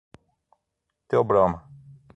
Theobroma 1.09 1.61